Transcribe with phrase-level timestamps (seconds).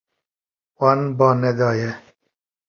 [0.79, 1.89] Wan ba nedaye.